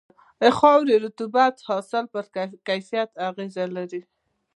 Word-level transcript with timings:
د 0.41 0.43
خاورې 0.57 0.95
رطوبت 1.05 1.53
د 1.57 1.65
حاصل 1.67 2.05
پر 2.13 2.25
کیفیت 2.67 3.09
اغېز 3.27 3.55
لري. 3.77 4.01